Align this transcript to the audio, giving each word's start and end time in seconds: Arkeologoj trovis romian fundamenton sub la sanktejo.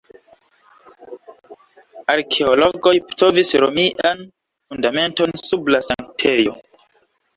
Arkeologoj 2.15 2.93
trovis 3.11 3.53
romian 3.67 4.25
fundamenton 4.71 5.37
sub 5.47 5.71
la 5.75 5.83
sanktejo. 5.93 6.57